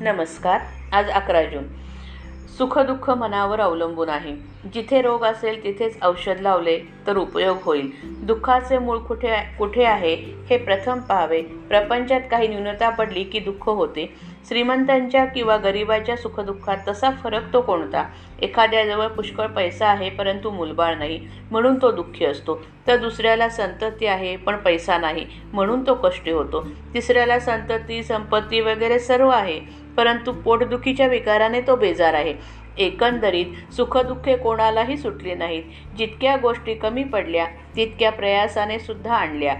नमस्कार 0.00 0.60
आज 0.92 1.10
अकरा 1.10 1.42
जून. 1.42 1.64
सुखदुःख 2.58 3.10
मनावर 3.10 3.60
अवलंबून 3.60 4.08
आहे. 4.08 4.36
जिथे 4.74 5.02
रोग 5.02 5.24
असेल 5.24 5.64
तिथेच 5.64 5.98
औषध 6.02 6.40
लावले 6.40 6.80
तर 7.06 7.16
उपयोग 7.16 7.56
होईल. 7.62 7.90
दुःखाचे 8.26 8.78
मूळ 8.78 8.98
कुठे 8.98 9.36
कुठे 9.58 9.84
आहे 9.84 10.14
हे 10.50 10.58
प्रथम 10.58 10.98
पाहावे. 10.98 11.42
प्रपंचात 11.42 12.20
काही 12.30 12.48
न्यूनता 12.48 12.88
पडली 12.88 13.24
की 13.24 13.38
दुःख 13.38 13.68
होते. 13.68 14.14
श्रीमंतांच्या 14.48 15.24
किंवा 15.24 15.56
गरिबाच्या 15.56 16.16
सुखदुःखात 16.16 16.76
तसा 16.88 17.10
फरक 17.10 17.52
तो 17.52 17.60
कोणता? 17.60 18.04
एखाद्याजवळ 18.42 19.06
पुष्कळ 19.06 19.46
पैसा 19.46 19.88
आहे 19.88 20.10
परंतु 20.10 20.50
मुलबाळ 20.50 20.94
नाही. 20.94 21.28
म्हणून 21.50 21.82
तो 21.82 21.92
दुःखी 21.92 22.24
असतो. 22.24 22.62
तर 22.86 22.96
दुसऱ्याला 22.96 23.48
संतती 23.48 24.06
आहे 24.06 24.36
पण 24.36 24.56
पैसा 24.56 24.98
नाही. 24.98 25.26
म्हणून 25.52 25.86
तो 25.86 25.94
कष्टी 25.94 26.30
होतो. 26.30 26.68
तिसऱ्याला 26.94 27.38
संतती 27.38 28.02
संपत्ती 28.02 28.60
वगैरे 28.60 28.98
सर्व 28.98 29.28
आहे. 29.28 29.87
परंतु 29.98 30.32
पोटदुखीच्या 30.32 31.06
विकाराने 31.06 31.60
तो 31.60 31.76
बेजार 31.76 32.14
आहे. 32.14 32.34
एकंदरीत 32.78 33.72
सुखदुःखे 33.72 34.36
कोणालाही 34.36 34.96
सुटली 34.96 35.34
नाहीत. 35.34 35.62
जितक्या 35.98 36.36
गोष्टी 36.36 36.74
कमी 36.74 37.04
पडल्या 37.04 37.46
तितक्या 37.76 38.12
प्रयासाने 38.12 38.78
सुद्धा 38.78 39.14
आणल्या. 39.14 39.54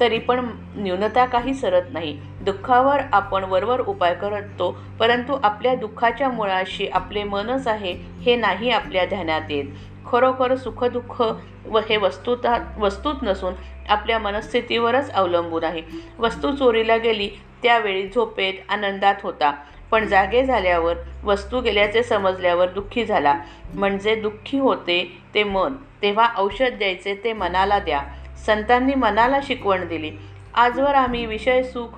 तरी 0.00 0.18
पण 0.18 0.40
न्यूनता 0.76 1.24
काही 1.24 1.54
सरत 1.54 1.82
नाही. 1.92 2.18
दुःखावर 2.40 3.00
आपण 3.12 3.44
वरवर 3.44 3.80
उपाय 3.80 4.14
करतो 4.14 4.70
परंतु 5.00 5.38
आपल्या 5.42 5.74
दुःखाच्या 5.74 6.28
मुळाशी 6.28 6.86
आपले 6.86 7.22
मनच 7.24 7.68
आहे 7.68 7.92
हे 8.22 8.36
नाही 8.36 8.70
आपल्या 8.70 9.04
ध्यानात 9.04 9.50
येत. 9.50 9.64
खरोखर 10.06 10.54
सुखदुःख 10.56 11.22
व 11.66 11.78
हे 11.78 11.96
वस्तुत 11.96 12.46
वस्तूत 12.78 13.22
नसून 13.22 13.54
आपल्या 13.88 14.18
मनस्थितीवरच 14.18 15.12
अवलंबून 15.12 15.64
आहे. 15.64 15.82
वस्तू 16.18 16.50
चोरीला 16.50 16.96
गेली 16.96 17.28
त्यावेळी 17.62 18.06
झोपेत 18.08 18.54
आनंदात 18.68 19.14
होता. 19.22 19.52
पण 19.94 20.06
जागे 20.06 20.44
झाल्यावर 20.44 20.94
वस्तू 21.24 21.60
गेल्याचे 21.60 22.02
समजल्यावर 22.02 22.68
दुःखी 22.68 23.04
झाला. 23.04 23.34
म्हणजे 23.74 24.14
दुःखी 24.14 24.58
होते 24.58 25.22
ते 25.34 25.44
मन. 25.44 25.74
तेव्हा 26.02 26.28
औषध 26.36 26.78
द्यायचे 26.78 27.20
ते 27.24 27.32
मनाला 27.32 27.78
द्या. 27.78 28.00
संतांनी 28.46 28.94
मनाला 28.94 29.38
शिकवण 29.42 29.88
दिली. 29.88 30.10
आजवर 30.54 30.94
आम्ही 30.94 31.26
विषय 31.26 31.62
सुख 31.62 31.88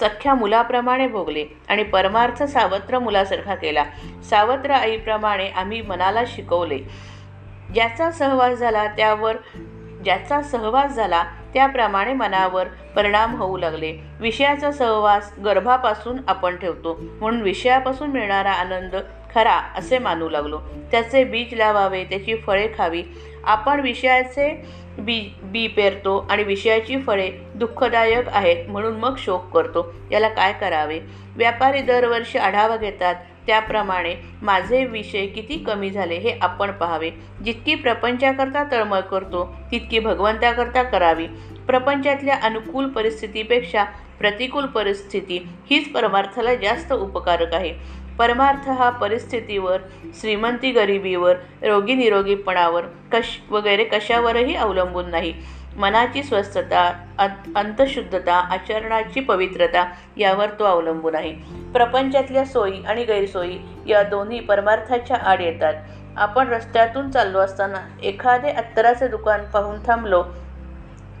सख्या 0.00 0.34
मुलाप्रमाणे 0.34 1.08
भोगले 1.08 1.46
आणि 1.68 1.82
परमार्थ 1.82 2.42
सावत्र 2.42 2.98
मुलासारखा 2.98 3.54
केला. 3.54 3.84
सावत्र 4.30 4.70
आईप्रमाणे 4.70 5.48
आम्ही 5.48 5.80
मनाला 5.82 6.22
शिकवले. 6.26 6.78
ज्याचा 7.74 8.10
सहवास 8.10 8.58
झाला 8.58 8.86
त्यावर 8.86 9.36
ज्याचा 10.04 10.42
सहवास 10.42 10.92
झाला 10.92 11.24
त्याप्रमाणे 11.54 12.12
मनावर 12.12 12.66
परिणाम 12.96 13.36
होऊ 13.36 13.56
लागले. 13.56 13.96
विषयाचा 14.20 14.72
सहवास 14.72 15.38
गर्भापासून 15.44 16.18
आपण 16.28 16.56
ठेवतो. 16.56 17.00
म्हणून 17.20 17.42
विषयापासून 17.42 18.10
मिळणारा 18.10 18.52
आनंद 18.52 18.96
खरा 19.34 19.60
असे 19.76 19.98
मानू 19.98 20.28
लागलो. 20.28 20.60
त्याचे 20.90 21.24
बीज 21.24 21.54
लावावे 21.54 22.04
त्याची 22.04 22.36
फळे 22.36 22.68
खावी. 22.78 23.02
आपण 23.44 23.80
विषयाचे 23.80 24.66
बी 24.98 25.36
बी 25.42 25.66
पेरतो 25.66 26.26
आणि 26.30 26.42
विषयाची 26.42 27.00
फळे 27.02 27.30
दुःखदायक 27.54 28.28
आहेत 28.28 28.68
म्हणून 28.68 28.96
मग 28.96 29.14
शोक 29.18 29.50
करतो. 29.50 29.94
याला 30.10 30.28
काय 30.28 30.52
करावे? 30.52 31.00
व्यापारी 31.36 31.80
दरवर्षी 31.80 32.38
आढावा 32.38 32.76
घेतात. 32.76 33.14
त्याप्रमाणे 33.48 34.14
माझे 34.42 34.84
विषय 34.84 35.26
किती 35.26 35.56
कमी 35.58 35.90
झाले 35.90 36.14
हे 36.14 36.38
आपण 36.42 36.70
पाहावे. 36.70 37.10
जितकी 37.44 37.74
प्रपंचाकरता 37.74 38.64
तळमळ 38.72 39.00
करतो 39.00 39.44
तितकी 39.72 39.98
भगवंताकरता 39.98 40.82
करावी. 40.82 41.26
प्रपंचातल्या 41.66 42.38
अनुकूल 42.42 42.88
परिस्थितीपेक्षा 42.88 43.84
प्रतिकूल 44.18 44.66
परिस्थिती 44.66 45.38
हीच 45.70 45.92
परमार्थाला 45.92 46.54
जास्त 46.54 46.92
उपकारक 46.92 47.54
आहे. 47.54 47.72
परमार्थ 48.18 48.68
हा 48.68 48.90
परिस्थितीवर 48.90 49.80
श्रीमंती 50.20 50.70
गरिबीवर 50.72 51.36
रोगी 51.62 51.94
निरोगीपणावर 51.94 52.84
कश 53.12 53.38
वगैरे 53.50 53.84
कशावरही 53.84 54.54
अवलंबून 54.54 55.10
नाही. 55.10 55.32
मनाची 55.76 56.22
स्वस्थता 56.22 56.84
अंतशुद्धता 57.56 58.34
आचरणाची 58.34 59.20
पवित्रता 59.20 59.84
यावर 60.16 60.50
तो 60.58 60.64
अवलंबून 60.64 61.14
आहे. 61.14 61.32
प्रपंचातल्या 61.72 62.44
सोयी 62.44 62.82
आणि 62.82 63.04
गैरसोयी 63.04 63.58
या 63.86 64.02
दोन्ही 64.02 64.40
परमार्थाच्या 64.40 65.16
आड 65.16 65.40
येतात. 65.40 65.74
आपण 66.16 66.48
रस्त्यातून 66.48 67.10
चाललो 67.10 67.38
असताना 67.38 67.78
एखादे 68.02 68.50
अत्तराचे 68.50 69.08
दुकान 69.08 69.44
पाहून 69.44 69.78
थांबलो 69.86 70.22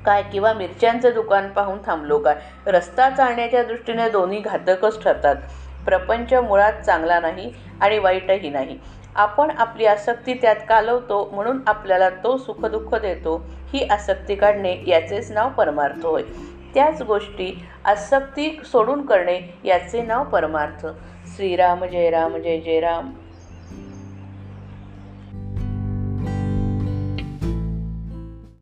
काय 0.04 0.22
किंवा 0.22 0.52
मिरच्यांचं 0.52 1.10
दुकान 1.14 1.48
पाहून 1.48 1.78
थांबलो 1.86 2.18
काय? 2.18 2.36
रस्ता 2.66 3.08
चालण्याच्या 3.10 3.62
दृष्टीने 3.62 4.08
दोन्ही 4.10 4.40
घातकच 4.40 5.02
ठरतात. 5.04 5.36
प्रपंच 5.84 6.32
मुळात 6.34 6.72
चांगला 6.72 7.18
नाही 7.20 7.52
आणि 7.80 7.98
वाईटही 7.98 8.50
नाही. 8.50 8.78
आपण 9.16 9.50
आपली 9.50 9.86
आसक्ती 9.86 10.34
त्यात 10.34 10.56
कालवतो 10.68 11.30
म्हणून 11.32 11.58
आपल्याला 11.66 12.10
तो 12.10 12.36
सुखदुःख 12.36 13.00
देतो 13.00 13.46
ही 13.72 13.86
आसक्ती 13.86 14.34
काढणे 14.34 14.76
याचेच 14.86 15.32
नाव 15.32 15.48
परमार्थ 15.48 16.06
होय. 16.06 16.22
त्याच 16.74 17.02
गोष्टी 17.02 17.64
आसक्ती 17.84 18.60
सोडून 18.64 19.06
करणे 19.06 19.40
याचे 19.64 20.02
नाव 20.02 20.24
परमार्थ. 20.24 20.86
श्रीराम 21.36 21.84
जय 21.84 22.10
राम 22.10 22.36
जय 22.36 22.60
जय 22.60 22.80
राम. 22.80 23.10